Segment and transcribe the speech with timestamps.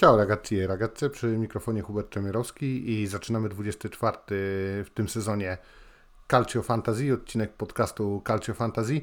[0.00, 4.16] Ciao ragazzi e ragazze, przy mikrofonie Hubert Czemierowski i zaczynamy 24
[4.84, 5.58] w tym sezonie
[6.30, 9.00] Calcio Fantasy, odcinek podcastu Calcio Fantasy.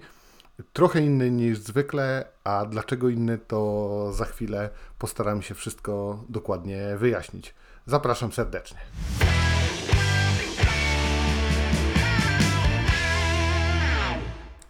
[0.74, 4.70] Trochę inny niż zwykle, a dlaczego inny to za chwilę
[5.00, 7.56] postaram się wszystko dokładnie wyjaśnić.
[7.86, 8.80] Zapraszam serdecznie.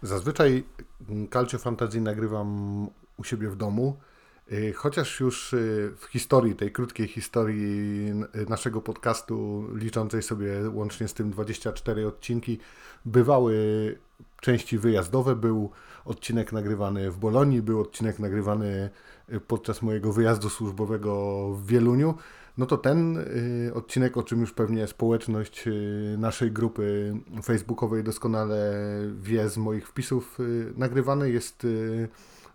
[0.02, 0.64] Zazwyczaj
[1.34, 3.98] Calcio Fantasy nagrywam u siebie w domu,
[4.75, 8.11] chociaż już y, w historii, tej krótkiej historii
[8.49, 12.59] naszego podcastu, liczącej sobie łącznie z tym 24 odcinki,
[13.05, 13.55] bywały
[14.41, 15.35] części wyjazdowe.
[15.35, 15.71] Był
[16.05, 18.89] odcinek nagrywany w Bolonii, był odcinek nagrywany
[19.34, 22.16] y, podczas mojego wyjazdu służbowego w Wieluniu
[22.58, 27.13] no to ten y, odcinek, o czym już pewnie społeczność y, naszej grupy
[27.44, 28.73] facebookowej doskonale
[29.22, 31.67] wie z moich wpisów, y, nagrywany jest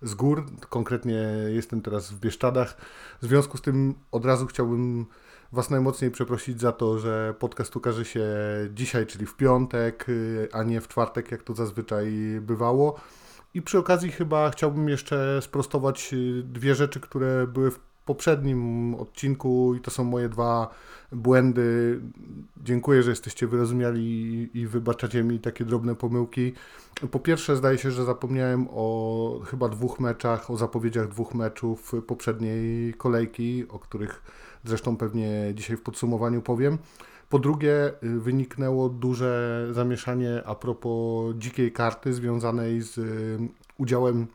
[0.03, 0.47] z gór.
[0.69, 2.77] Konkretnie jestem teraz w Bieszczadach.
[3.23, 5.07] W związku z tym od razu chciałbym
[5.53, 8.27] Was najmocniej przeprosić za to, że podcast ukaże się
[8.75, 10.07] dzisiaj, czyli w piątek,
[10.53, 13.01] a nie w czwartek, jak to zazwyczaj bywało.
[13.55, 16.15] I przy okazji chyba chciałbym jeszcze sprostować
[16.45, 17.79] dwie rzeczy, które były w
[18.09, 20.71] poprzednim odcinku i to są moje dwa
[21.13, 22.01] błędy.
[22.65, 26.53] Dziękuję, że jesteście wyrozumiali i wybaczacie mi takie drobne pomyłki.
[27.11, 32.95] Po pierwsze, zdaje się, że zapomniałem o chyba dwóch meczach, o zapowiedziach dwóch meczów poprzedniej
[32.95, 34.23] kolejki, o których
[34.65, 36.79] zresztą pewnie dzisiaj w podsumowaniu powiem.
[37.29, 43.01] Po drugie, wyniknęło duże zamieszanie a propos dzikiej karty związanej z
[43.79, 44.27] udziałem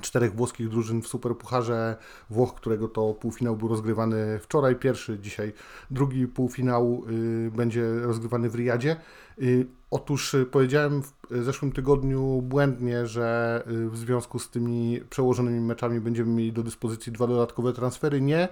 [0.00, 1.96] czterech włoskich drużyn w Superpucharze
[2.30, 5.52] Włoch, którego to półfinał był rozgrywany wczoraj, pierwszy, dzisiaj
[5.90, 7.02] drugi półfinał
[7.46, 8.96] y, będzie rozgrywany w Riyadzie.
[9.42, 15.60] Y, otóż y, powiedziałem w zeszłym tygodniu błędnie, że y, w związku z tymi przełożonymi
[15.60, 18.20] meczami będziemy mieli do dyspozycji dwa dodatkowe transfery.
[18.20, 18.48] Nie,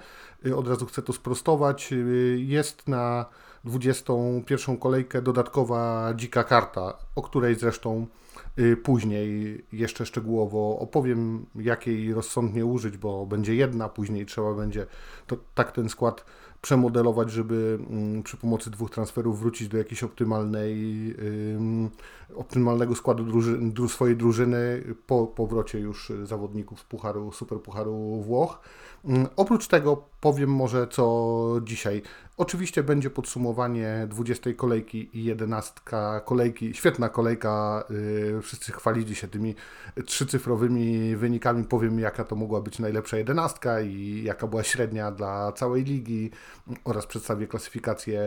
[0.47, 1.93] y, od razu chcę to sprostować.
[1.93, 3.27] Y, jest na
[3.65, 8.07] 21 kolejkę dodatkowa dzika karta, o której zresztą
[8.59, 14.87] Y, później jeszcze szczegółowo opowiem, jakiej rozsądnie użyć, bo będzie jedna, później trzeba będzie
[15.27, 16.25] to, tak ten skład
[16.61, 20.77] przemodelować, żeby mm, przy pomocy dwóch transferów wrócić do jakiejś optymalnej,
[22.35, 28.61] optymalnego składu druży, swojej drużyny po powrocie już zawodników z Pucharu, Superpucharu Włoch.
[29.05, 32.03] Mm, oprócz tego powiem może co dzisiaj.
[32.37, 35.81] Oczywiście będzie podsumowanie 20 kolejki i 11
[36.25, 36.75] kolejki.
[36.75, 37.85] Świetna kolejka.
[37.91, 39.55] Y, wszyscy chwalili się tymi
[40.07, 41.65] trzycyfrowymi wynikami.
[41.65, 46.31] Powiem, jaka to mogła być najlepsza jedenastka i jaka była średnia dla całej ligi
[46.85, 48.21] oraz przedstawię klasyfikację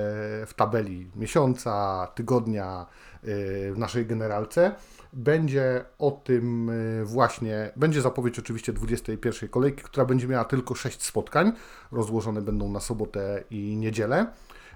[0.47, 2.85] w tabeli miesiąca, tygodnia
[3.23, 4.75] y, w naszej generalce.
[5.13, 11.03] Będzie o tym y, właśnie, będzie zapowiedź oczywiście 21 kolejki, która będzie miała tylko 6
[11.03, 11.51] spotkań,
[11.91, 14.27] rozłożone będą na sobotę i niedzielę.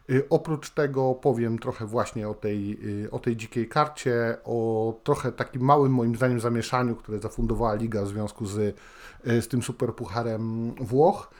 [0.09, 2.80] Y, oprócz tego powiem trochę właśnie o tej,
[3.12, 8.08] o tej dzikiej karcie, o trochę takim małym moim zdaniem zamieszaniu, które zafundowała Liga w
[8.08, 8.78] związku z,
[9.24, 11.31] z tym superpucharem Włoch.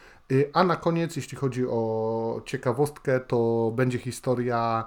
[0.54, 4.86] A na koniec, jeśli chodzi o ciekawostkę, to będzie historia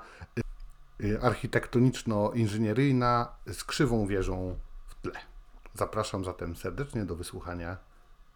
[1.21, 5.13] architektoniczno-inżynieryjna z krzywą wieżą w tle.
[5.75, 7.77] Zapraszam zatem serdecznie do wysłuchania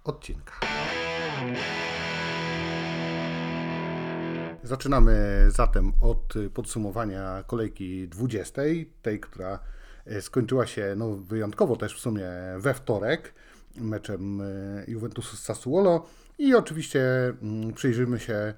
[0.04, 0.52] odcinka.
[4.62, 8.62] Zaczynamy zatem od podsumowania kolejki 20,
[9.02, 9.58] tej, która
[10.20, 13.34] skończyła się no, wyjątkowo też w sumie we wtorek
[13.76, 14.42] meczem
[14.88, 16.06] Juventusu z Sassuolo.
[16.38, 18.54] I oczywiście mm, przyjrzymy się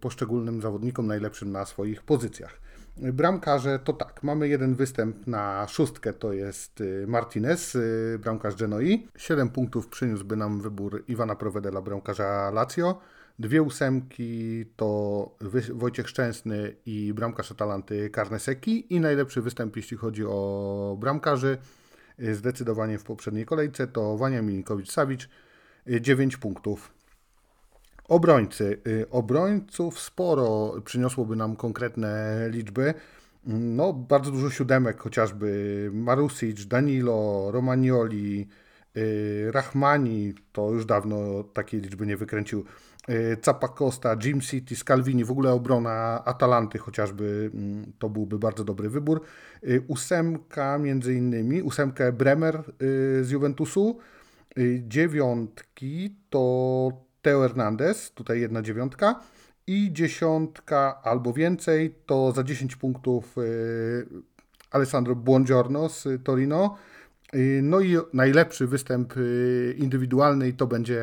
[0.00, 2.60] poszczególnym zawodnikom najlepszym na swoich pozycjach.
[3.02, 9.08] Bramkarze to tak, mamy jeden występ na szóstkę, to jest y, Martinez, y, bramkarz Genoi.
[9.16, 13.00] 7 punktów przyniósłby nam wybór Iwana Provedela, bramkarza Lazio.
[13.38, 15.30] Dwie ósemki to
[15.74, 18.94] Wojciech Szczęsny i bramkarz Atalanty Karneseki.
[18.94, 21.58] I najlepszy występ, jeśli chodzi o bramkarzy,
[22.20, 25.28] y, zdecydowanie w poprzedniej kolejce, to Wania Milinkowicz-Sawicz,
[26.00, 26.97] 9 punktów.
[28.08, 28.80] Obrońcy.
[28.86, 32.94] Y, obrońców sporo przyniosłoby nam konkretne liczby.
[33.46, 38.48] No, bardzo dużo siódemek, chociażby Marusic, Danilo, Romagnoli,
[38.96, 42.64] y, Rahmani, to już dawno takiej liczby nie wykręcił.
[43.42, 48.90] Capacosta, y, Jim City, Scalvini, w ogóle obrona Atalanty chociażby, mm, to byłby bardzo dobry
[48.90, 49.20] wybór.
[49.88, 52.62] Ósemka między innymi, ósemkę Bremer
[53.22, 53.98] z Juventusu,
[54.88, 59.20] dziewiątki to Teo Hernandez, tutaj jedna dziewiątka
[59.66, 64.06] i dziesiątka albo więcej, to za 10 punktów y,
[64.70, 66.76] Alessandro Buongiorno z Torino
[67.62, 69.14] No i najlepszy występ
[69.76, 71.02] indywidualny to będzie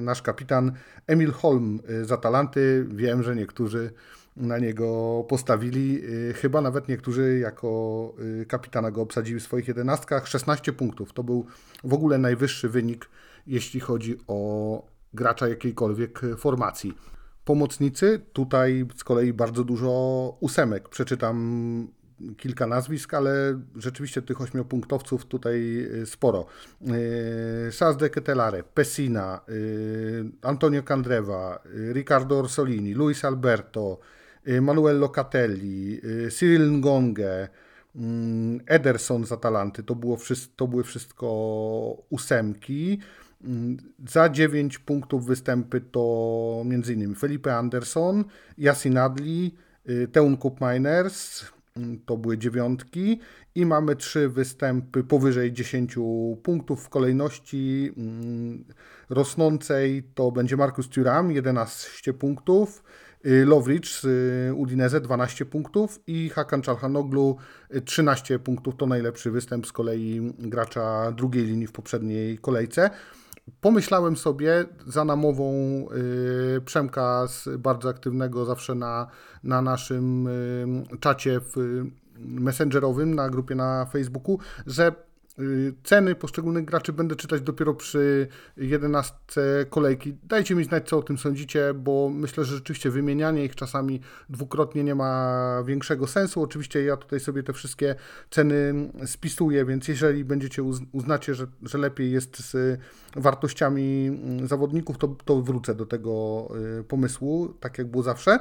[0.00, 0.72] nasz kapitan
[1.06, 2.86] Emil Holm z Atalanty.
[2.88, 3.90] Wiem, że niektórzy
[4.36, 6.02] na niego postawili.
[6.34, 8.14] Chyba nawet niektórzy jako
[8.48, 10.28] kapitana go obsadzili w swoich jedenastkach.
[10.28, 11.12] 16 punktów.
[11.12, 11.46] To był
[11.84, 13.08] w ogóle najwyższy wynik,
[13.46, 14.82] jeśli chodzi o
[15.14, 16.94] gracza jakiejkolwiek formacji.
[17.44, 19.90] Pomocnicy, tutaj z kolei bardzo dużo
[20.40, 20.88] ósemek.
[20.88, 21.88] Przeczytam
[22.36, 26.46] kilka nazwisk, ale rzeczywiście tych ośmiopunktowców tutaj y, sporo.
[27.70, 29.40] Sas de Ketelare, Pessina,
[30.42, 31.58] Antonio Candreva,
[31.92, 33.98] Riccardo Orsolini, Luis Alberto,
[34.60, 36.00] Manuel Locatelli,
[36.30, 37.48] Cyril Ngonge,
[37.96, 39.82] mm, Ederson z Atalanty.
[39.82, 40.18] To, było,
[40.56, 41.26] to były wszystko
[42.10, 42.98] ósemki.
[44.08, 47.14] Za 9 punktów występy to m.in.
[47.14, 48.24] Felipe Anderson,
[48.58, 49.54] Yasin Adli,
[49.88, 51.44] y, Teun Miners,
[51.76, 53.20] mm, to były dziewiątki.
[53.54, 55.96] I mamy trzy występy powyżej 10
[56.42, 56.84] punktów.
[56.84, 58.64] W kolejności mm,
[59.10, 62.82] rosnącej to będzie Markus Thuram 11 punktów,
[63.26, 66.00] y, Lovric z y, Udinese 12 punktów.
[66.06, 67.36] I Hakan Çalhanoglu
[67.84, 68.76] 13 punktów.
[68.76, 72.90] To najlepszy występ z kolei gracza drugiej linii w poprzedniej kolejce
[73.60, 75.52] pomyślałem sobie za namową
[76.56, 79.06] y, Przemka z bardzo aktywnego zawsze na,
[79.44, 81.84] na naszym y, czacie w,
[82.18, 85.07] messengerowym na grupie na Facebooku, że Y,
[85.84, 89.14] ceny poszczególnych graczy będę czytać dopiero przy 11
[89.70, 90.16] kolejki.
[90.22, 94.84] Dajcie mi znać, co o tym sądzicie, bo myślę, że rzeczywiście wymienianie ich czasami dwukrotnie
[94.84, 96.42] nie ma większego sensu.
[96.42, 97.94] Oczywiście ja tutaj sobie te wszystkie
[98.30, 98.74] ceny
[99.06, 100.62] spisuję, więc jeżeli będziecie
[100.92, 102.80] uznacie, że, że lepiej jest z
[103.16, 104.10] wartościami
[104.44, 106.48] zawodników, to, to wrócę do tego
[106.80, 108.38] y, pomysłu, tak jak było zawsze.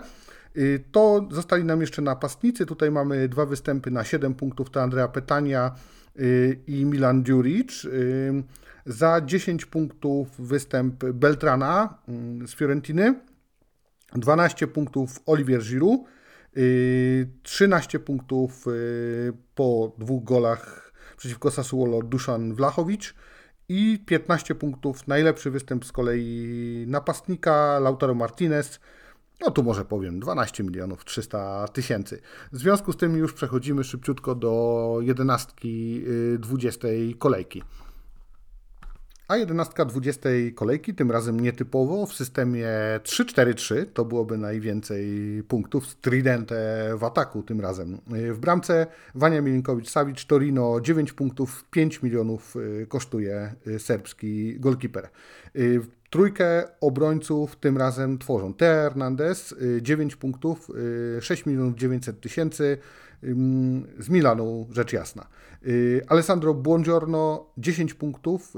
[0.57, 2.65] Y, to zostali nam jeszcze napastnicy.
[2.65, 4.69] Tutaj mamy dwa występy na 7 punktów.
[4.69, 5.96] To Andrea Petania Y,
[6.67, 7.85] i Milan Djuric.
[7.85, 8.43] Y,
[8.85, 11.97] za 10 punktów występ Beltrana
[12.43, 13.15] y, z Fiorentiny,
[14.15, 16.01] 12 punktów Olivier Giroud,
[17.43, 18.65] 13 punktów
[19.55, 23.15] po dwóch golach przeciwko Sassuolo Dusan Vlachowicz
[23.69, 28.79] i 15 punktów najlepszy występ z kolei napastnika Lautaro Martinez
[29.41, 32.21] no tu może powiem 12 milionów 300 tysięcy.
[32.51, 36.03] W związku z tym już przechodzimy szybciutko do jedenastki
[36.39, 37.63] 20 y, kolejki.
[39.27, 42.67] A jedenastka 20 kolejki, tym razem nietypowo, w systemie
[43.03, 45.07] 3-4-3, to byłoby najwięcej
[45.47, 47.97] punktów, Tridente w ataku tym razem.
[48.15, 55.09] Y, w bramce Wania Milinkowicz-Savic, Torino 9 punktów, 5 milionów y, kosztuje serbski golkiper.
[56.17, 60.71] Trójkę obrońców tym razem tworzą Teo Hernandez, 9 y, punktów,
[61.21, 62.77] 6 y, milionów 900 tysięcy,
[63.99, 65.27] z Milanu, rzecz jasna.
[65.67, 68.53] Y, Alessandro Buongiorno, 10 punktów,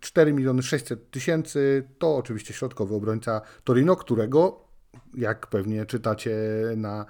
[0.00, 4.64] 4 miliony 600 tysięcy, to oczywiście środkowy obrońca Torino, którego
[5.14, 6.36] jak pewnie czytacie
[6.76, 7.06] na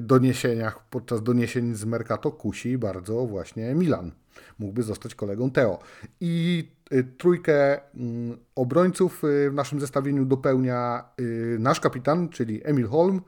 [0.00, 4.12] doniesieniach, podczas doniesień z Mercato, kusi bardzo właśnie Milan.
[4.58, 5.78] Mógłby zostać kolegą Teo.
[6.20, 12.86] I Y, trójkę mm, obrońców y, w naszym zestawieniu dopełnia y, nasz kapitan, czyli Emil
[12.86, 13.20] Holm.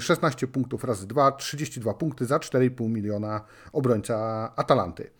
[0.00, 3.40] 16 punktów razy 2, 32 punkty za 4,5 miliona
[3.72, 4.16] obrońca
[4.56, 5.10] Atalanty.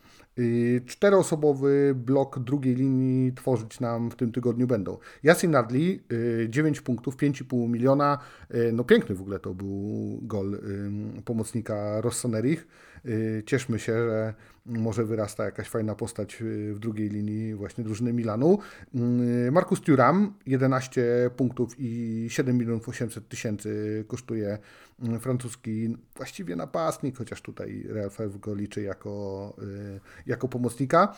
[0.86, 4.98] Czteroosobowy blok drugiej linii tworzyć nam w tym tygodniu będą.
[5.24, 6.02] Yasin Nadli,
[6.48, 8.18] 9 punktów, 5,5 miliona.
[8.72, 10.58] No piękny w ogóle to był gol
[11.24, 12.66] pomocnika Rossonerich.
[13.46, 14.34] Cieszmy się, że
[14.66, 18.58] może wyrasta jakaś fajna postać y, w drugiej linii właśnie drużyny Milanu.
[18.94, 24.58] Y, Markus Thuram, 11 punktów i 7 milionów 800 tysięcy kosztuje
[25.16, 29.56] y, francuski właściwie napastnik, chociaż tutaj Real Fev go liczy jako,
[30.26, 31.14] jako pomocnika.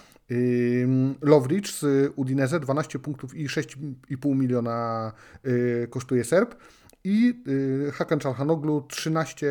[1.23, 5.13] Lovric z Udinese, 12 punktów i 6,5 miliona
[5.91, 6.55] kosztuje Serb.
[7.05, 7.43] I
[7.93, 9.47] Hakan Çalhanoglu 13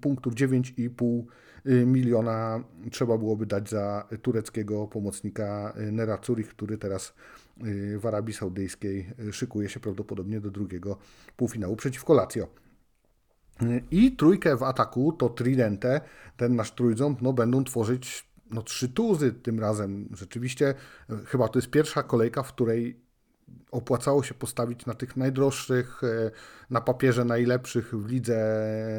[0.00, 1.24] punktów, 9,5 Y,
[1.64, 7.14] miliona trzeba byłoby dać za tureckiego pomocnika y, Nera Zurich, który teraz
[7.64, 10.96] y, w Arabii Saudyjskiej szykuje się prawdopodobnie do drugiego
[11.36, 12.48] półfinału przeciwko Lazio.
[13.90, 16.00] I trójkę w ataku to Tridente,
[16.36, 20.08] ten nasz trójząb, no będą tworzyć no, trzy tuzy tym razem.
[20.12, 20.74] Rzeczywiście
[21.26, 23.01] chyba to jest pierwsza kolejka, w której
[23.70, 26.30] opłacało się postawić na tych najdroższych, e,
[26.70, 28.38] na papierze najlepszych w lidze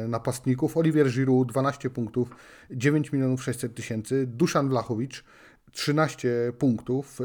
[0.08, 0.76] napastników.
[0.76, 2.28] Olivier Giroud 12 punktów,
[2.70, 4.26] 9 milionów 600 tysięcy.
[4.26, 5.24] Duszan Vlachowicz
[5.72, 7.24] 13 punktów e,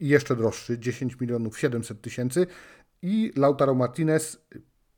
[0.00, 2.46] i jeszcze droższy 10 milionów 700 tysięcy.
[3.02, 4.46] I Lautaro Martinez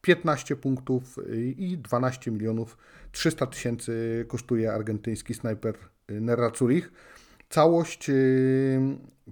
[0.00, 1.18] 15 punktów
[1.56, 2.78] i 12 milionów
[3.12, 5.74] 300 tysięcy kosztuje argentyński snajper
[6.08, 6.92] Nerra Zurich.
[7.48, 8.10] Całość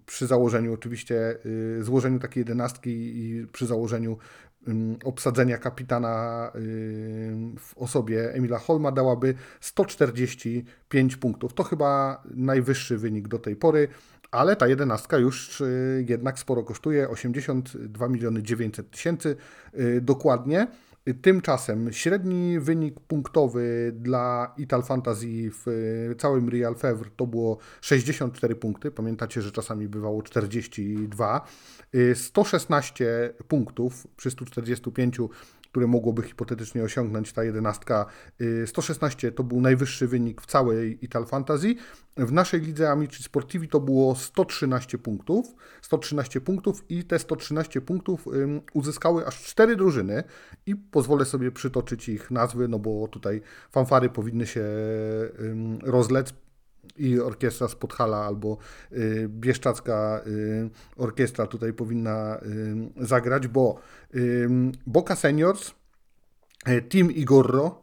[0.06, 1.38] przy założeniu oczywiście,
[1.80, 4.18] złożeniu takiej jedenastki i przy założeniu
[5.04, 6.50] obsadzenia kapitana
[7.58, 11.54] w osobie Emila Holma dałaby 145 punktów.
[11.54, 13.88] To chyba najwyższy wynik do tej pory,
[14.30, 15.62] ale ta jedenastka już
[16.06, 19.37] jednak sporo kosztuje 82 miliony 900 tysięcy
[20.00, 20.66] dokładnie.
[21.22, 28.90] Tymczasem średni wynik punktowy dla Ital Fantasy w całym Real Fevre to było 64 punkty.
[28.90, 31.46] Pamiętacie, że czasami bywało 42.
[32.14, 35.20] 116 punktów przy 145
[35.76, 38.06] które mogłoby hipotetycznie osiągnąć ta jedenastka.
[38.66, 41.75] 116 to był najwyższy wynik w całej Ital Fantasy.
[42.16, 45.54] W naszej lidze Amici Sportivi to było 113 punktów.
[45.83, 48.28] 113 punktów i te 113 punktów
[48.75, 50.25] uzyskały aż 4 drużyny
[50.66, 54.64] i pozwolę sobie przytoczyć ich nazwy, no bo tutaj fanfary powinny się
[55.83, 56.35] rozlec
[56.97, 58.59] i orkiestra z Podhala albo
[58.93, 62.40] y, Bieszczacka y, orkiestra tutaj powinna
[62.99, 63.78] y, zagrać, bo
[64.14, 64.49] y,
[64.87, 65.75] Boca Seniors,
[66.69, 67.83] y, Team Igorro,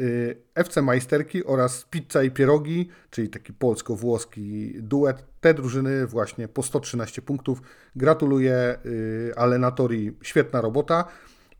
[0.00, 5.24] y, FC Majsterki oraz Pizza i Pierogi, czyli taki polsko-włoski duet.
[5.40, 7.62] Te drużyny właśnie po 113 punktów.
[7.96, 8.78] Gratuluję
[9.36, 11.04] Alenatori, świetna robota.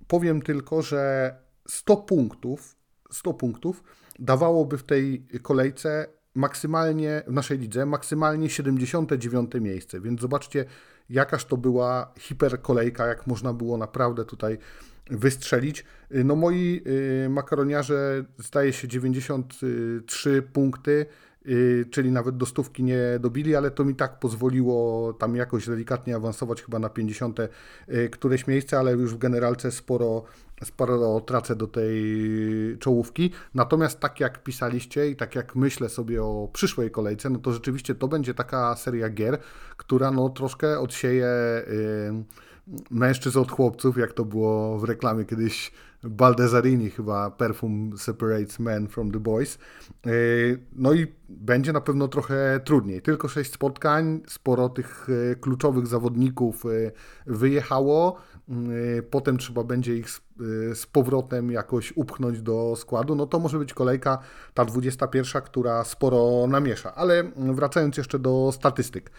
[0.07, 1.35] Powiem tylko, że
[1.69, 2.77] 100 punktów,
[3.11, 3.85] 100 punktów
[4.19, 10.65] dawałoby w tej kolejce maksymalnie w naszej lidze maksymalnie 79 miejsce, więc zobaczcie,
[11.11, 14.59] jakaż to była hiperkolejka, jak można było naprawdę tutaj
[15.11, 15.85] wystrzelić.
[16.11, 16.83] No moi
[17.25, 21.07] y, makaroniarze zdaje się 93 punkty,
[21.91, 26.63] czyli nawet do stówki nie dobili, ale to mi tak pozwoliło tam jakoś delikatnie awansować
[26.63, 27.51] chyba na 50 y,
[28.13, 30.25] któreś miejsce, ale już w generalce sporo
[30.65, 31.95] sporo tracę do tej
[32.79, 33.31] czołówki.
[33.55, 37.95] Natomiast tak jak pisaliście i tak jak myślę sobie o przyszłej kolejce, no to rzeczywiście
[37.95, 39.39] to będzie taka seria gier,
[39.77, 41.27] która no troszkę odsieje
[41.67, 42.25] yy,
[42.91, 45.73] mężczyzn od chłopców, jak to było w reklamie kiedyś
[46.05, 49.59] Baldesarini chyba Perfume Separates Men from the Boys.
[50.07, 53.03] Yy, no i będzie na pewno trochę trudniej.
[53.03, 56.93] Tylko sześć spotkań, sporo tych yy, kluczowych zawodników yy,
[57.27, 58.17] wyjechało.
[59.11, 60.09] Potem trzeba będzie ich
[60.75, 64.19] z powrotem jakoś upchnąć do składu, no to może być kolejka
[64.55, 66.95] ta 21, która sporo namiesza.
[66.95, 69.11] Ale wracając jeszcze do statystyk,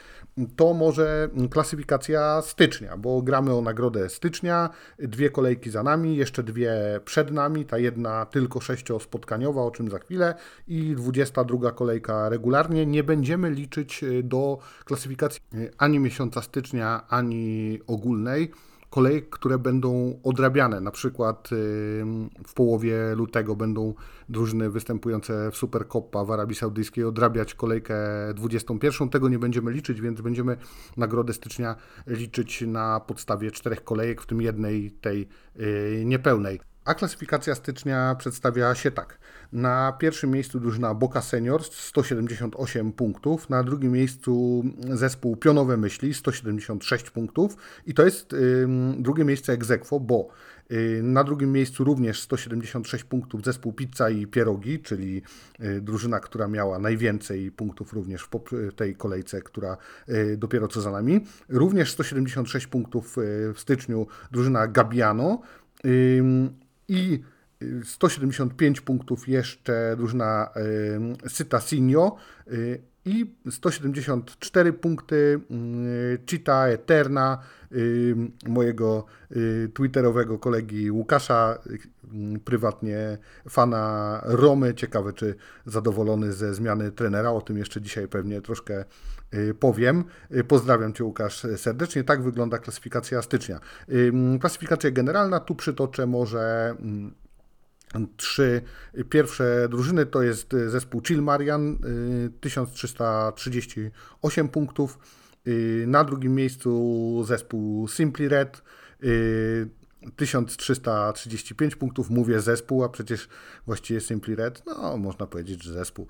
[0.56, 6.75] to może klasyfikacja stycznia, bo gramy o nagrodę stycznia, dwie kolejki za nami, jeszcze dwie
[7.05, 10.36] przed nami, ta jedna tylko sześciospotkaniowa, o czym za chwilę
[10.67, 12.86] i 22 kolejka regularnie.
[12.86, 15.41] Nie będziemy liczyć do klasyfikacji
[15.77, 18.51] ani miesiąca stycznia, ani ogólnej
[18.95, 20.81] kolejek, które będą odrabiane.
[20.81, 21.49] Na przykład
[22.47, 23.93] w połowie lutego będą
[24.29, 27.95] drużyny występujące w Supercoppa w Arabii Saudyjskiej odrabiać kolejkę
[28.35, 29.09] 21.
[29.09, 30.57] Tego nie będziemy liczyć, więc będziemy
[30.97, 31.75] nagrodę stycznia
[32.07, 35.27] liczyć na podstawie czterech kolejek, w tym jednej tej
[35.59, 36.59] y, niepełnej.
[36.86, 39.18] A klasyfikacja stycznia przedstawia się tak.
[39.51, 47.10] Na pierwszym miejscu drużyna Boca Seniors 178 punktów, na drugim miejscu zespół Pionowe Myśli 176
[47.10, 50.27] punktów i to jest y, drugie miejsce egzekwo, bo
[50.72, 55.22] y, na drugim miejscu również 176 punktów zespół Pizza i Pierogi, czyli
[55.60, 59.77] y, drużyna, która miała najwięcej punktów również w tej kolejce, która
[60.10, 61.25] y, dopiero co za nami.
[61.50, 65.42] Również 176 punktów y, w styczniu drużyna Gabiano
[66.88, 67.24] i
[67.84, 70.50] 175 punktów jeszcze drużyna
[71.27, 72.15] Syta Sinio
[72.48, 77.39] y, i 174 punkty y, Cita Eterna
[77.71, 78.15] y,
[78.47, 79.05] mojego
[79.74, 81.59] twitterowego kolegi Łukasza,
[82.45, 83.17] prywatnie
[83.50, 84.74] fana Romy.
[84.74, 85.35] Ciekawe, czy
[85.65, 87.31] zadowolony ze zmiany trenera.
[87.31, 88.85] O tym jeszcze dzisiaj pewnie troszkę
[89.59, 90.03] powiem.
[90.47, 92.03] Pozdrawiam Cię Łukasz serdecznie.
[92.03, 93.59] Tak wygląda klasyfikacja stycznia.
[94.39, 96.75] Klasyfikacja generalna, tu przytoczę może
[98.17, 98.61] Trzy
[99.09, 101.77] pierwsze drużyny to jest zespół Chill Marian,
[102.41, 104.99] 1338 punktów.
[105.87, 108.61] Na drugim miejscu zespół Simply Red,
[110.15, 113.27] 1335 punktów, mówię zespół, a przecież
[113.65, 116.07] właściwie Simply Red, no można powiedzieć, że zespół,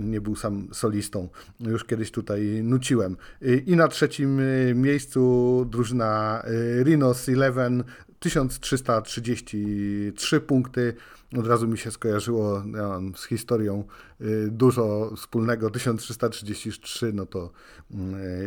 [0.00, 1.28] nie był sam solistą,
[1.60, 3.16] już kiedyś tutaj nuciłem.
[3.66, 4.40] I na trzecim
[4.74, 6.42] miejscu drużyna
[6.82, 7.84] Rhinos Eleven
[8.24, 10.94] 1333 punkty.
[11.38, 13.84] Od razu mi się skojarzyło ja z historią
[14.20, 15.70] y, dużo wspólnego.
[15.70, 17.50] 1333 no to
[17.90, 17.94] y,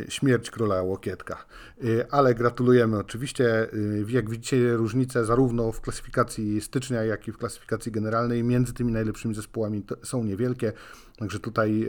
[0.10, 1.46] śmierć króla Łokietka.
[1.84, 3.68] Y, ale gratulujemy oczywiście.
[4.08, 9.36] Jak widzicie, różnice zarówno w klasyfikacji stycznia, jak i w klasyfikacji generalnej między tymi najlepszymi
[9.36, 10.74] zespołami są niewielkie.
[11.18, 11.88] Także tutaj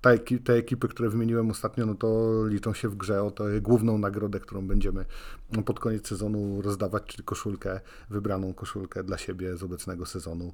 [0.00, 3.98] te, te ekipy, które wymieniłem ostatnio, no to liczą się w grze o tę główną
[3.98, 5.04] nagrodę, którą będziemy
[5.64, 10.52] pod koniec sezonu rozdawać, czyli koszulkę, wybraną koszulkę dla siebie z obecnego sezonu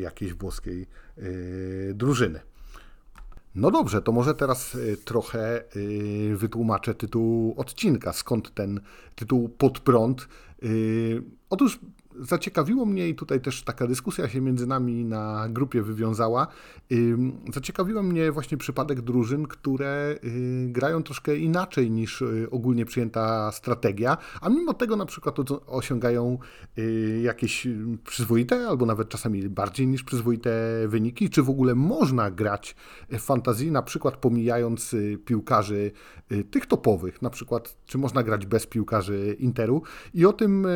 [0.00, 0.86] jakiejś włoskiej
[1.94, 2.40] drużyny.
[3.54, 5.64] No dobrze, to może teraz trochę
[6.34, 8.80] wytłumaczę tytuł odcinka, skąd ten
[9.14, 10.28] tytuł pod prąd.
[11.50, 11.80] Otóż
[12.20, 16.46] zaciekawiło mnie i tutaj też taka dyskusja się między nami na grupie wywiązała.
[17.54, 24.16] Zaciekawiła mnie właśnie przypadek drużyn, które y, grają troszkę inaczej niż y, ogólnie przyjęta strategia,
[24.40, 26.38] a mimo tego na przykład osiągają
[26.78, 27.68] y, jakieś
[28.04, 30.50] przyzwoite albo nawet czasami bardziej niż przyzwoite
[30.88, 31.30] wyniki.
[31.30, 32.76] Czy w ogóle można grać
[33.10, 35.92] w fantazji, na przykład pomijając piłkarzy
[36.50, 39.82] tych topowych, na przykład czy można grać bez piłkarzy Interu
[40.14, 40.66] i o tym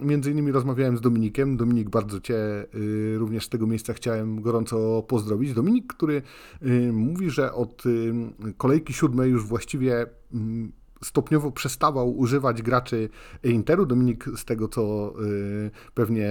[0.00, 1.56] między innymi rozmawiamy rozmawiałem z Dominikiem.
[1.56, 2.36] Dominik, bardzo Cię
[2.74, 5.54] y, również z tego miejsca chciałem gorąco pozdrowić.
[5.54, 6.22] Dominik, który
[6.62, 8.12] y, mówi, że od y,
[8.56, 13.08] kolejki siódmej już właściwie mm, stopniowo przestawał używać graczy
[13.44, 13.86] Interu.
[13.86, 16.30] Dominik, z tego co y, pewnie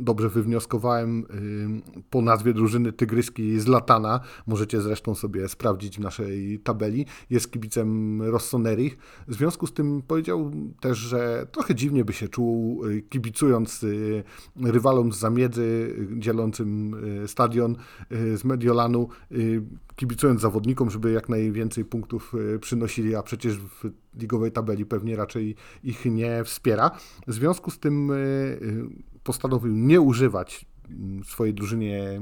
[0.00, 1.24] dobrze wywnioskowałem,
[1.98, 7.50] y, po nazwie drużyny Tygryski z Latana, możecie zresztą sobie sprawdzić w naszej tabeli, jest
[7.50, 8.98] kibicem Rossonerich.
[9.28, 13.84] W związku z tym powiedział też, że trochę dziwnie by się czuł y, kibicując
[14.64, 16.96] rywalom z zamiedzy, dzielącym
[17.26, 17.76] stadion
[18.10, 19.08] z Mediolanu,
[19.96, 26.04] kibicując zawodnikom, żeby jak najwięcej punktów przynosili, a przecież w ligowej tabeli pewnie raczej ich
[26.04, 26.90] nie wspiera.
[27.26, 28.84] W związku z tym y, y,
[29.22, 30.66] postanowił nie używać
[31.24, 32.20] swojej drużynie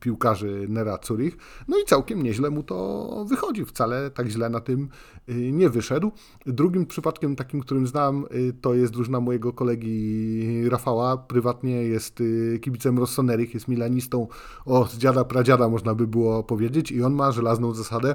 [0.00, 1.36] piłkarzy Nera Zurich.
[1.68, 3.64] No i całkiem nieźle mu to wychodzi.
[3.64, 4.88] Wcale tak źle na tym
[5.28, 6.12] y, nie wyszedł.
[6.46, 8.26] Drugim przypadkiem takim, którym znam,
[8.60, 11.16] to jest drużyna mojego kolegi Rafała.
[11.16, 12.22] Prywatnie jest
[12.60, 14.26] kibicem Rossonerich, jest milanistą
[14.66, 18.14] o z dziada pradziada można by było powiedzieć i on ma żelazną zasadę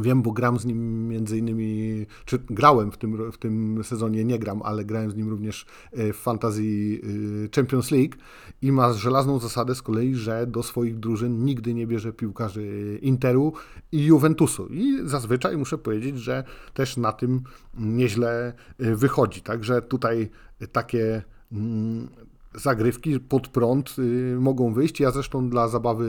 [0.00, 4.38] Wiem, bo gram z nim między innymi, czy grałem w tym, w tym sezonie, nie
[4.38, 8.16] gram, ale grałem z nim również e, w Fantasy e, Champions League
[8.62, 13.52] i ma żelazną zasadę z kolei, że do swoich drużyn nigdy nie bierze piłkarzy Interu
[13.92, 14.66] i Juventusu.
[14.66, 17.40] I zazwyczaj muszę powiedzieć, że też na tym
[17.74, 19.42] nieźle e, wychodzi.
[19.42, 20.30] Także tutaj
[20.72, 22.08] takie mm,
[22.54, 25.00] zagrywki pod prąd y, mogą wyjść.
[25.00, 26.06] Ja zresztą dla zabawy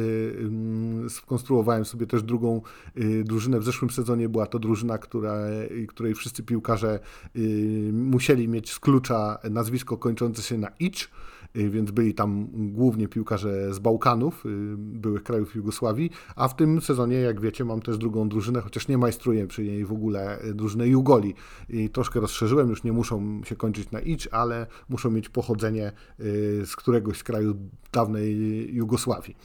[1.06, 2.62] y, skonstruowałem sobie też drugą
[2.98, 3.60] y, drużynę.
[3.60, 5.36] W zeszłym sezonie była to drużyna, która,
[5.88, 7.00] której wszyscy piłkarze
[7.94, 13.74] musieli mieć z klucza nazwisko kończące się na icz Y, więc byli tam głównie piłkarze
[13.74, 18.30] z Bałkanów, y, byłych krajów Jugosławii, a w tym sezonie, jak wiecie, mam też drugą
[18.30, 21.34] drużynę, chociaż nie majstruję przy niej w ogóle y, drużynę Jugoli
[21.70, 25.92] i troszkę rozszerzyłem, już nie muszą się kończyć na idź, ale muszą mieć pochodzenie
[26.66, 27.56] z któregoś z kraju
[27.92, 28.36] dawnej
[28.76, 29.36] Jugosławii.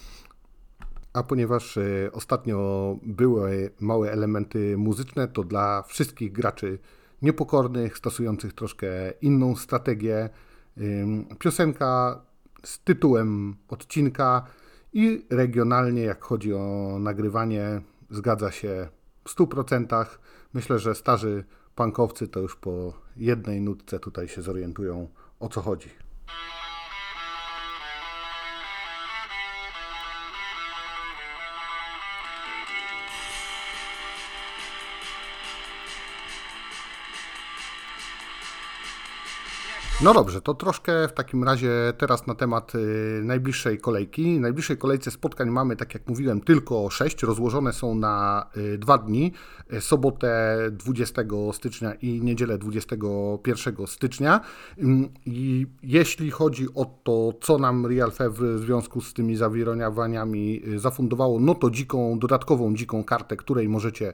[1.13, 1.79] A ponieważ
[2.13, 6.79] ostatnio były małe elementy muzyczne, to dla wszystkich graczy
[7.23, 8.89] niepokornych, stosujących troszkę
[9.21, 10.31] inną strategię,
[11.39, 12.23] Piosenka
[12.65, 14.47] z tytułem odcinka
[14.93, 18.89] i regionalnie, jak chodzi o nagrywanie, zgadza się
[19.25, 20.07] w 100%.
[20.55, 25.09] Myślę, że starzy pankowcy to już po jednej nutce tutaj się zorientują
[25.41, 25.89] o co chodzi.
[40.03, 44.39] No dobrze, to troszkę w takim razie teraz na temat y, najbliższej kolejki.
[44.39, 47.23] W najbliższej kolejce spotkań mamy, tak jak mówiłem, tylko 6.
[47.23, 49.33] Rozłożone są na y, dwa dni.
[49.73, 54.41] Y, sobotę 20 stycznia i niedzielę 21 stycznia.
[55.27, 61.41] I jeśli chodzi o to, co nam Real Fevre w związku z tymi zawironiawaniami zafundowało,
[61.41, 64.13] no to dziką, dodatkową dziką kartę, której możecie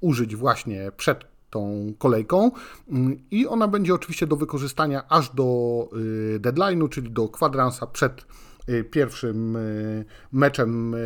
[0.00, 2.50] użyć właśnie przed tą kolejką.
[2.90, 8.26] Mm, i ona będzie oczywiście do wykorzystania aż do y, deadline'u, czyli do kwadransa przed
[8.68, 10.96] y, pierwszym y, meczem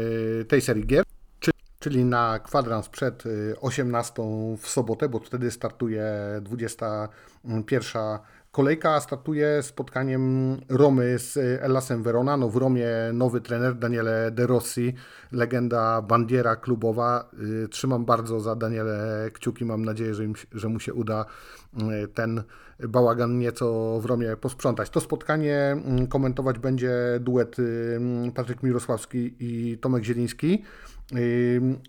[0.49, 1.05] tej serii gier.
[1.79, 3.25] Czyli na kwadrans przed
[3.61, 4.23] 18
[4.59, 6.05] w sobotę, bo wtedy startuje
[6.43, 8.03] 21
[8.57, 12.37] Kolejka startuje spotkaniem Romy z Elasem Verona.
[12.37, 14.95] No w Romie nowy trener Daniele De Rossi,
[15.33, 17.31] legenda bandiera klubowa.
[17.65, 19.65] Y, trzymam bardzo za Daniele kciuki.
[19.65, 21.25] Mam nadzieję, że, im, że mu się uda
[22.05, 22.43] y, ten
[22.89, 24.91] bałagan nieco w Romie posprzątać.
[24.91, 28.01] To spotkanie mm, komentować będzie duet y,
[28.35, 30.63] Patryk Mirosławski i Tomek Zieliński.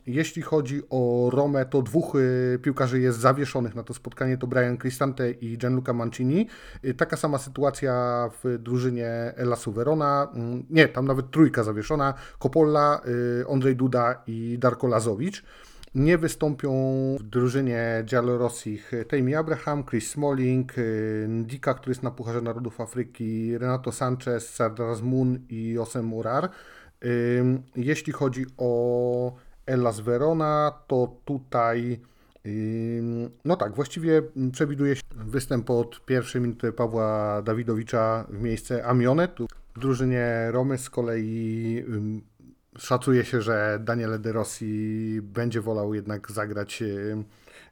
[0.07, 4.77] Jeśli chodzi o Romę, to dwóch y, piłkarzy jest zawieszonych na to spotkanie, to Brian
[4.77, 6.47] Cristante i Gianluca Mancini.
[6.85, 10.27] Y, taka sama sytuacja w drużynie Elasu Verona.
[10.69, 12.13] Nie, tam nawet trójka zawieszona.
[12.39, 13.01] Coppola,
[13.51, 15.43] Andrzej Duda i Darko Lazowicz.
[15.95, 16.71] Nie wystąpią
[17.19, 20.73] w drużynie Giallorossich Tammy Abraham, Chris Smalling,
[21.27, 26.49] Ndika, który jest na Pucharze Narodów Afryki, Renato Sanchez, Sardar Moon i Osem Urar.
[27.75, 31.99] Jeśli chodzi o Elas Verona, to tutaj
[33.45, 39.27] no tak, właściwie przewiduje się występ od pierwszej minuty Pawła Dawidowicza w miejsce Amione.
[39.75, 41.85] W drużynie Romy z kolei
[42.77, 46.83] szacuje się, że Daniele De Rossi będzie wolał jednak zagrać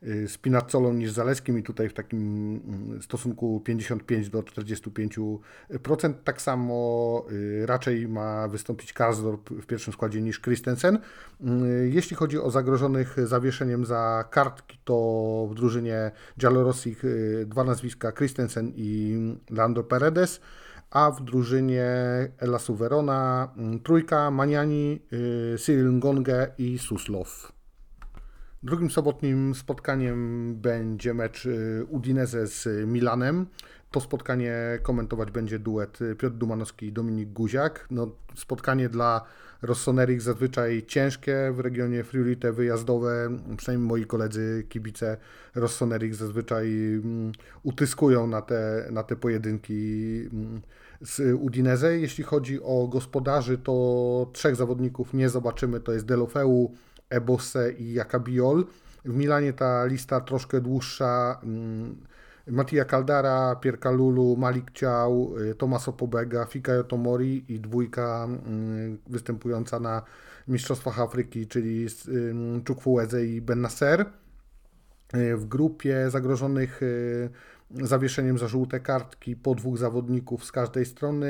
[0.08, 2.20] Y, z Pinacolą niż Zaleskim i tutaj w takim
[2.68, 6.14] mm, stosunku 55 do 45%.
[6.24, 10.96] Tak samo y, raczej ma wystąpić Karsdorp w pierwszym składzie niż Christensen.
[10.96, 17.04] Y, jeśli chodzi o zagrożonych zawieszeniem za kartki, to w drużynie Giallorossich
[17.46, 19.18] dwa nazwiska Christensen i
[19.50, 20.42] Lando Paredes
[20.92, 21.86] a w drużynie
[22.40, 25.02] Elasu Verona mm, trójka Maniani,
[25.58, 27.55] Cyril Ngonge i Suslow.
[28.66, 33.46] Drugim sobotnim spotkaniem będzie mecz y, Udinese z Milanem.
[33.92, 37.88] To spotkanie komentować będzie duet Piotr Dumanowski i Dominik Guziak.
[37.92, 39.22] No, spotkanie dla
[39.62, 43.30] Rossonerich zazwyczaj ciężkie w regionie Friulite wyjazdowe.
[43.58, 45.18] Przynajmniej moi koledzy kibice
[45.56, 47.32] Rossonerich zazwyczaj mm,
[47.64, 50.62] utyskują na te, na te pojedynki mm,
[51.02, 52.00] z Udinese.
[52.00, 55.80] Jeśli chodzi o gospodarzy, to trzech zawodników nie zobaczymy.
[55.80, 56.72] To jest Delofeu,
[57.10, 58.66] Ebose i Jakabiol.
[59.06, 61.40] W Milanie ta lista troszkę dłuższa.
[61.44, 61.96] Mm,
[62.48, 69.80] Mattia Caldara, Pierka Lulu, Malik Ciał, y, Tomaso Pobega, Fikayo Tomori i dwójka mm, występująca
[69.80, 70.02] na
[70.48, 71.88] Mistrzostwach Afryki, czyli
[72.64, 74.06] Czukfueze i Ben Nasser.
[75.16, 77.30] Y, w grupie zagrożonych y,
[77.72, 81.28] zawieszeniem za żółte kartki po dwóch zawodników z każdej strony.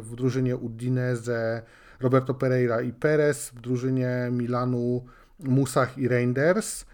[0.00, 1.62] W drużynie Udinese
[2.00, 5.04] Roberto Pereira i Perez, w drużynie Milanu
[5.38, 6.84] Musach i Reinders.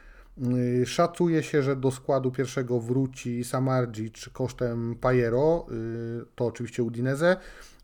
[0.83, 7.37] Y, szacuje się, że do składu pierwszego wróci Samardzic kosztem Pajero, y, to oczywiście Udinese.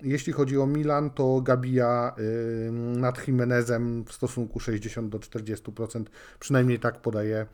[0.02, 6.04] Jeśli chodzi o Milan, to Gabia y, nad Jimenezem w stosunku 60 do 40%,
[6.38, 7.46] przynajmniej tak podaje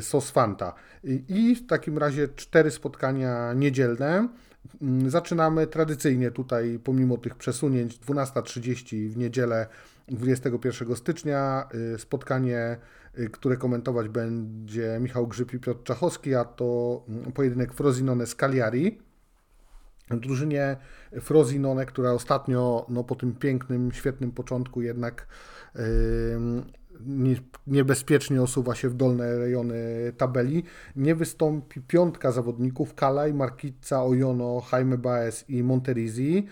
[0.00, 0.74] Sosfanta.
[1.28, 4.28] I w takim razie cztery spotkania niedzielne.
[4.82, 9.66] Mm, zaczynamy tradycyjnie tutaj, pomimo tych przesunięć, 12.30 w niedzielę
[10.08, 11.68] 21 stycznia.
[11.94, 12.76] Y, spotkanie,
[13.18, 18.34] y, które komentować będzie Michał Grzyb i Piotr Czachowski, a to mm, pojedynek Frozinone z
[18.34, 18.98] Cagliari.
[20.10, 20.76] W drużynie
[21.20, 25.26] Frozinone, która ostatnio no, po tym pięknym, świetnym początku jednak
[25.74, 25.82] yy,
[27.66, 29.76] niebezpiecznie osuwa się w dolne rejony
[30.16, 30.64] tabeli.
[30.96, 36.46] Nie wystąpi piątka zawodników Kalaj, Markica, Ojono, Jaime Baez i Monterizi.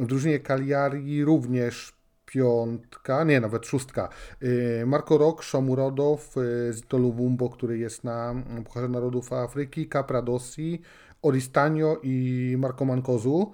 [0.00, 4.08] W drużynie Cagliari również piątka, nie, nawet szóstka.
[4.42, 8.34] Y, Marco Rok, Shomurodow, y, Zitolu Wumbo, który jest na
[8.64, 10.82] Pucharze Narodów Afryki, Capradossi,
[11.22, 13.52] Oristanio i Marco Mankozu.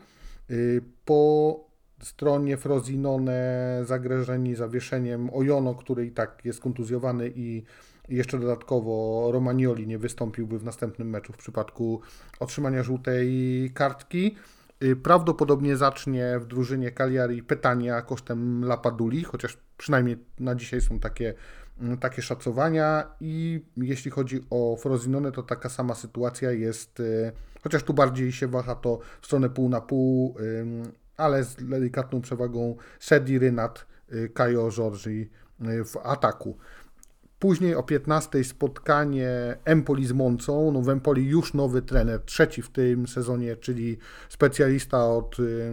[0.50, 1.73] Y, po
[2.04, 7.62] stronie Frozinone zagrożeni zawieszeniem Ojono, który i tak jest kontuzjowany i
[8.08, 12.00] jeszcze dodatkowo Romagnoli nie wystąpiłby w następnym meczu w przypadku
[12.40, 14.36] otrzymania żółtej kartki.
[14.82, 21.34] Y, prawdopodobnie zacznie w drużynie Cagliari Petania kosztem Lapaduli, chociaż przynajmniej na dzisiaj są takie,
[21.80, 27.82] mm, takie szacowania i jeśli chodzi o Frozinone, to taka sama sytuacja jest, y, chociaż
[27.82, 30.36] tu bardziej się waha to w stronę pół na pół
[31.16, 36.56] ale z delikatną przewagą Sediry nad y, Kajo Giorgi y, w ataku.
[37.38, 40.70] Później o 15 spotkanie Empoli z Moncą.
[40.72, 43.98] No w Empoli już nowy trener, trzeci w tym sezonie, czyli
[44.28, 45.72] specjalista od y,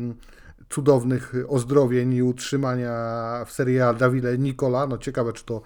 [0.70, 4.88] cudownych ozdrowień i utrzymania w Serie A Davide Nicola.
[4.88, 5.62] No ciekawe, czy to,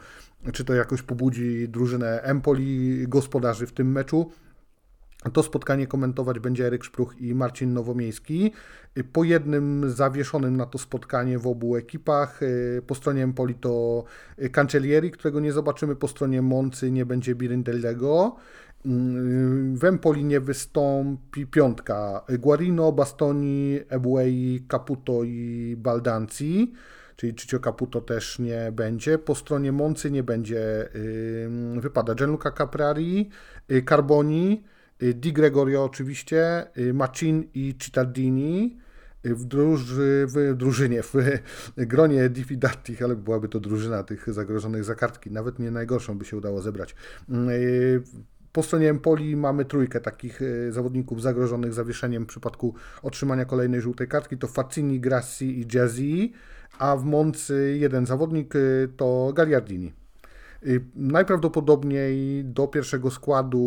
[0.54, 4.32] czy to jakoś pobudzi drużynę Empoli gospodarzy w tym meczu.
[5.34, 8.52] To spotkanie komentować będzie Eryk Szpruch i Marcin Nowomiejski.
[9.14, 12.40] Po jednym zawieszonym na to spotkanie w obu ekipach.
[12.88, 14.04] Po stronie Empoli to
[14.52, 15.96] Cancellieri, którego nie zobaczymy.
[15.96, 18.36] Po stronie Moncy nie będzie Birindellego.
[19.74, 22.26] W Empoli nie wystąpi piątka.
[22.40, 26.74] Guarino, Bastoni, Ebuei, Caputo i Baldanzi
[27.16, 29.18] czyli Cicio Caputo też nie będzie.
[29.18, 30.90] Po stronie Moncy nie będzie
[31.78, 33.30] wypada Gianluca Caprari,
[33.72, 38.78] y, Carboni, Y, Di Gregorio oczywiście, y, Macin i Cittadini.
[39.24, 41.14] w, druży, w drużynie, w
[41.78, 45.32] gronie Diffidatich, ale byłaby to drużyna tych zagrożonych za kartki.
[45.32, 46.96] Nawet nie najgorszą by się udało zebrać.
[48.52, 54.38] Po stronie Empoli mamy trójkę takich zawodników zagrożonych zawieszeniem w przypadku otrzymania kolejnej żółtej kartki.
[54.38, 56.30] To Faccini, Grassi i Jazzy,
[56.80, 58.54] a w Moncy jeden zawodnik
[58.98, 60.05] to Gagliardini.
[60.66, 63.62] E, najprawdopodobniej do pierwszego składu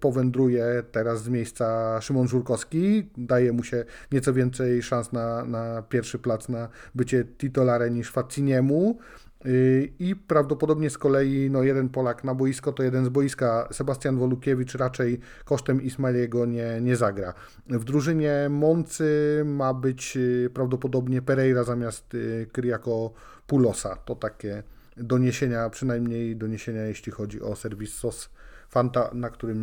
[0.00, 3.10] powędruje teraz z miejsca Szymon Żurkowski.
[3.16, 8.98] Daje mu się nieco więcej szans na, na pierwszy plac, na bycie titularem niż Facciniemu.
[9.46, 13.68] Y, I prawdopodobnie z kolei no, jeden Polak na boisko to jeden z boiska.
[13.72, 17.34] Sebastian Wolukiewicz raczej kosztem Ismailiego nie, nie zagra.
[17.66, 23.12] W drużynie Moncy ma być y, prawdopodobnie Pereira zamiast y, Kryako
[23.46, 23.96] Pulosa.
[23.96, 24.62] To takie
[24.96, 28.30] doniesienia, przynajmniej doniesienia jeśli chodzi o serwis SOS
[28.68, 29.58] Fanta, na którym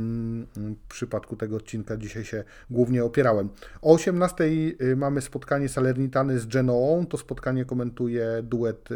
[0.57, 3.49] mm, w przypadku tego odcinka dzisiaj się głównie opierałem.
[3.81, 7.05] O 18 y, mamy spotkanie Salernitany z Genoą.
[7.05, 8.95] To spotkanie komentuje duet y,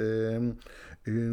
[1.07, 1.31] y,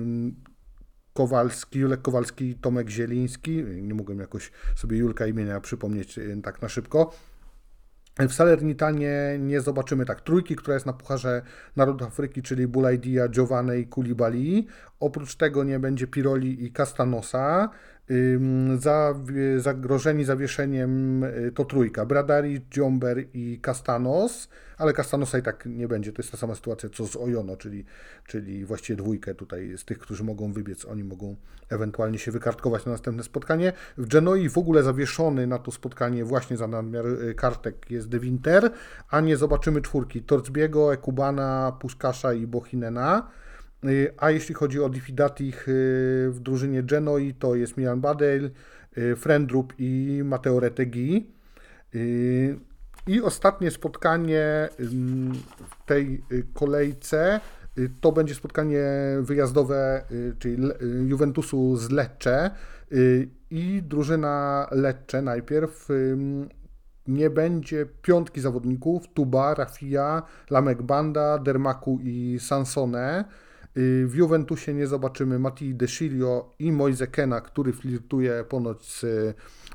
[1.15, 3.65] Kowalski, Julek Kowalski, Tomek Zieliński.
[3.65, 7.15] Nie mogłem jakoś sobie Julka imienia przypomnieć tak na szybko.
[8.19, 11.43] W Salernitanie nie zobaczymy tak trójki, która jest na Pucharze
[11.77, 14.65] Narodów Afryki, czyli Bulaidia, Giovanni i Koulibaly.
[15.01, 17.71] Oprócz tego nie będzie Piroli i Castanosa.
[18.79, 19.15] Za,
[19.57, 22.07] zagrożeni zawieszeniem y, to trójka.
[22.07, 24.49] Bradari, Dziomber i Castanos,
[24.79, 26.13] ale Castanosa i tak nie będzie.
[26.13, 27.85] To jest ta sama sytuacja co z Ojono, czyli,
[28.27, 30.85] czyli właściwie dwójkę tutaj z tych, którzy mogą wybiec.
[30.85, 31.37] Oni mogą
[31.69, 33.73] ewentualnie się wykartkować na następne spotkanie.
[33.97, 38.19] W Genoi w ogóle zawieszony na to spotkanie właśnie za nadmiar y, kartek jest De
[38.19, 38.71] Winter,
[39.11, 43.29] a nie zobaczymy czwórki Torzbiego, Ekubana, Puskasza i Bochinena.
[43.85, 45.73] Y, a jeśli chodzi o Diffidatich y,
[46.31, 48.51] w drużynie Genoi, to jest Milan Badel,
[48.99, 51.33] y, Frendrup i Matteo Retegi.
[53.07, 54.69] I ostatnie spotkanie
[55.71, 57.41] w tej kolejce
[58.01, 58.85] to będzie spotkanie
[59.21, 60.05] wyjazdowe,
[60.39, 60.69] czyli
[61.07, 62.51] Juventusu z Lecce
[63.51, 65.89] i drużyna Lecce najpierw
[67.07, 73.25] nie będzie piątki zawodników Tuba, Rafia, Lamek Banda, Dermaku i Sansone.
[73.77, 79.05] Y, w Juventusie nie zobaczymy Matti De Chilio i Moise Kena, który flirtuje ponoć z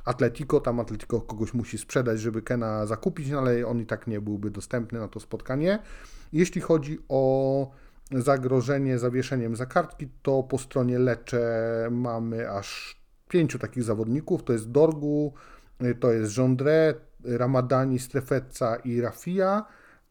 [0.05, 0.60] Atletico.
[0.60, 4.49] Tam Atletico kogoś musi sprzedać, żeby Kena zakupić, no ale on i tak nie byłby
[4.49, 5.79] dostępny na to spotkanie.
[6.33, 7.71] Jeśli chodzi o
[8.12, 12.97] zagrożenie zawieszeniem za kartki, to po stronie Lecze mamy aż
[13.29, 14.43] pięciu takich zawodników.
[14.43, 15.33] To jest Dorgu,
[15.83, 19.65] y, to jest Gendré, Ramadani, Strefeca i Rafia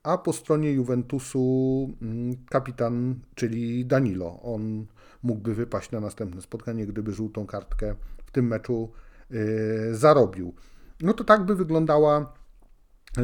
[0.06, 4.42] a po stronie Juventusu mm, kapitan, czyli Danilo.
[4.42, 4.86] On
[5.22, 7.94] mógłby wypaść na następne spotkanie, gdyby żółtą kartkę
[8.26, 8.92] w tym meczu
[9.30, 10.54] yy, zarobił.
[11.00, 12.32] No to tak by wyglądała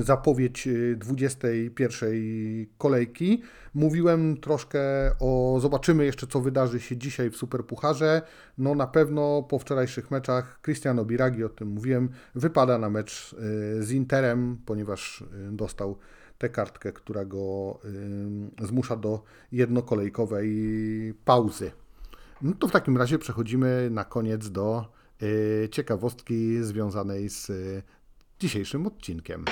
[0.01, 3.43] zapowiedź 21 y, kolejki.
[3.75, 4.81] Mówiłem troszkę
[5.21, 8.23] o, zobaczymy jeszcze co wydarzy się dzisiaj w Superpucharze.
[8.59, 13.83] No na pewno po wczorajszych meczach Cristiano Biragi, o tym mówiłem, wypada na mecz y,
[13.83, 15.99] z Interem, ponieważ y, dostał
[16.43, 17.79] tę kartkę, która go
[18.61, 21.73] y, zmusza do jednokolejkowej pauzy.
[22.43, 27.83] No to w takim razie przechodzimy na koniec do y, ciekawostki związanej z y,
[28.41, 29.45] dzisiejszym odcinkiem.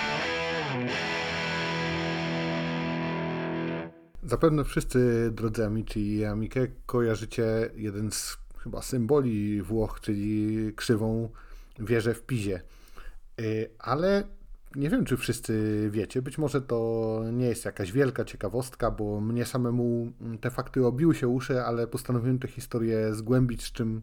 [4.23, 11.29] Zapewne wszyscy, drodzy amici i amike, kojarzycie jeden z chyba symboli Włoch, czyli krzywą
[11.79, 12.63] wieżę w Pizie.
[13.79, 14.25] Ale
[14.77, 19.45] nie wiem, czy wszyscy wiecie, być może to nie jest jakaś wielka ciekawostka, bo mnie
[19.45, 24.03] samemu te fakty obiły się uszy, ale postanowiłem tę historię zgłębić, z czym,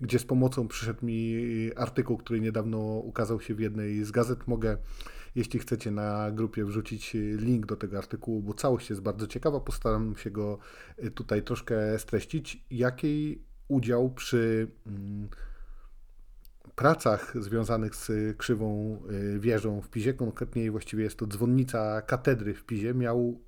[0.00, 1.36] gdzie z pomocą przyszedł mi
[1.76, 4.46] artykuł, który niedawno ukazał się w jednej z gazet.
[4.46, 4.76] Mogę,
[5.34, 9.60] jeśli chcecie, na grupie wrzucić link do tego artykułu, bo całość jest bardzo ciekawa.
[9.60, 10.58] Postaram się go
[11.14, 12.64] tutaj troszkę streścić.
[12.70, 15.28] Jaki udział przy mm,
[16.78, 22.64] pracach związanych z krzywą y, wieżą w Pizie, konkretnie właściwie jest to dzwonnica katedry w
[22.64, 23.40] Pizie, miał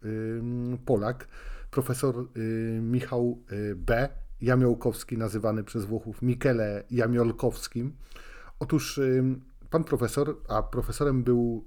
[0.85, 1.29] Polak,
[1.71, 4.09] profesor y, Michał y, B.
[4.41, 7.93] Jamiołkowski, nazywany przez Włochów Michele Jamiolkowskim.
[8.59, 9.01] Otóż
[9.71, 11.65] pan profesor, a profesorem był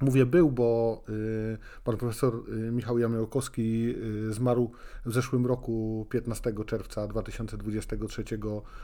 [0.00, 3.94] Mówię był, bo y, pan profesor y, Michał Jamiołkowski
[4.28, 4.70] y, zmarł
[5.04, 8.24] w zeszłym roku 15 czerwca 2023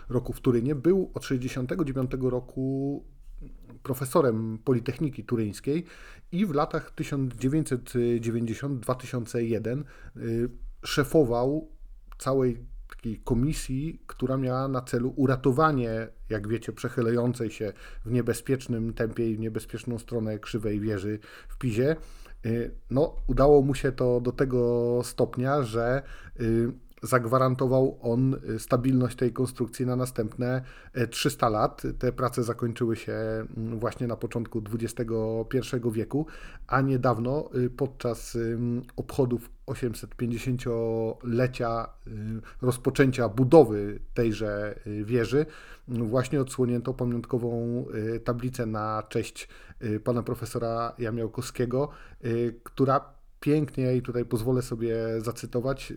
[0.08, 0.74] roku w Turynie.
[0.74, 3.04] Był od 1969 roku
[3.82, 5.84] profesorem Politechniki Turyńskiej
[6.32, 9.82] i w latach 1990-2001
[10.84, 11.68] szefował
[12.18, 17.72] całej takiej komisji, która miała na celu uratowanie, jak wiecie, przechylającej się
[18.04, 21.18] w niebezpiecznym tempie i w niebezpieczną stronę krzywej wieży
[21.48, 21.96] w Pizie.
[22.90, 26.02] No, udało mu się to do tego stopnia, że
[27.04, 30.62] zagwarantował on y, stabilność tej konstrukcji na następne
[31.10, 31.82] 300 e, lat.
[31.98, 36.26] Te prace zakończyły się mm, właśnie na początku XXI wieku,
[36.66, 38.38] a niedawno y, podczas
[38.96, 42.10] obchodów 850-lecia y,
[42.62, 45.46] rozpoczęcia budowy tejże wieży
[45.88, 47.84] właśnie odsłonięto pamiątkową
[48.24, 49.48] tablicę na cześć
[50.04, 51.88] pana profesora Jamiałkowskiego,
[52.62, 53.00] która
[53.40, 55.92] pięknie, i tutaj pozwolę sobie zacytować,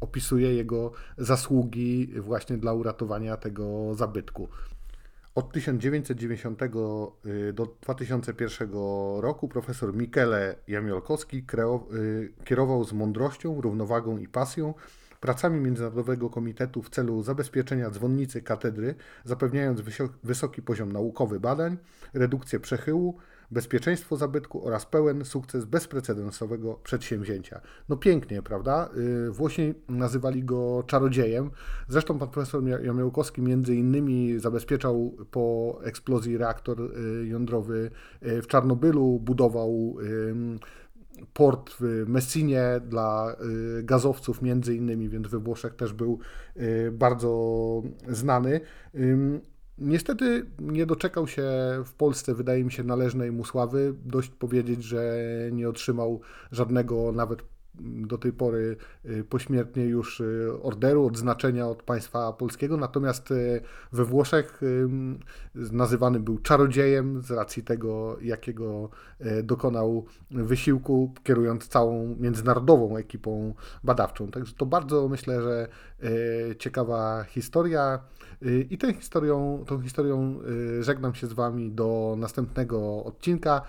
[0.00, 4.48] opisuje jego zasługi właśnie dla uratowania tego zabytku.
[5.34, 8.70] Od 1990 y, do 2001
[9.20, 11.46] roku profesor Michele Jamiolkowski
[11.92, 14.74] y, kierował z mądrością, równowagą i pasją
[15.20, 19.80] pracami Międzynarodowego Komitetu w celu zabezpieczenia dzwonnicy katedry, zapewniając
[20.22, 21.76] wysoki poziom naukowy badań,
[22.14, 23.18] redukcję przechyłu,
[23.52, 27.60] bezpieczeństwo zabytku oraz pełen sukces bezprecedensowego przedsięwzięcia.
[27.88, 28.88] No pięknie, prawda?
[29.28, 31.50] Y, Włosi nazywali go czarodziejem.
[31.88, 37.90] Zresztą pan profesor Jamiełkowski między innymi zabezpieczał po eksplozji reaktor y, jądrowy
[38.22, 39.96] y, w Czarnobylu, budował
[41.32, 43.36] port w Messinie dla
[43.82, 46.18] gazowców między innymi, więc we Włoszech też był
[46.92, 48.60] bardzo znany.
[49.78, 51.42] Niestety nie doczekał się
[51.84, 53.94] w Polsce, wydaje mi się, należnej mu sławy.
[54.04, 55.14] Dość powiedzieć, że
[55.52, 56.20] nie otrzymał
[56.52, 57.42] żadnego nawet
[57.80, 63.60] do tej pory y, pośmiertnie już y, orderu, odznaczenia od państwa polskiego, natomiast y,
[63.92, 64.60] we Włoszech
[65.54, 68.90] nazywany był czarodziejem z racji tego, jakiego
[69.42, 73.54] dokonał wysiłku, kierując całą międzynarodową ekipą
[73.84, 74.30] badawczą.
[74.30, 75.68] Także to bardzo myślę, że
[76.58, 78.00] ciekawa historia.
[78.70, 80.40] I tą historią, tą historią
[80.80, 83.62] żegnam się z Wami do następnego odcinka.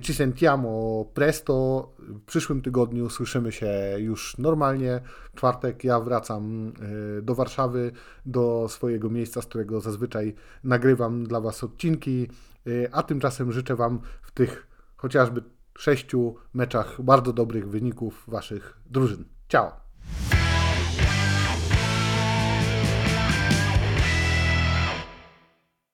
[0.00, 1.88] Ci sentiamo presto.
[1.98, 5.00] W przyszłym tygodniu słyszymy się już normalnie.
[5.32, 6.72] W czwartek ja wracam
[7.18, 7.92] y, do Warszawy,
[8.26, 12.28] do swojego miejsca, z którego zazwyczaj nagrywam dla Was odcinki,
[12.66, 15.42] y, a tymczasem życzę Wam w tych chociażby
[15.78, 19.24] sześciu meczach bardzo dobrych wyników Waszych drużyn.
[19.48, 20.37] Ciao!